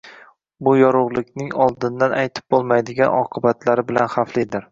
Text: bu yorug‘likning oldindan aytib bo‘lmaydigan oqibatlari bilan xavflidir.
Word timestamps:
bu 0.67 0.71
yorug‘likning 0.77 1.51
oldindan 1.65 2.17
aytib 2.23 2.47
bo‘lmaydigan 2.55 3.13
oqibatlari 3.21 3.85
bilan 3.93 4.13
xavflidir. 4.15 4.59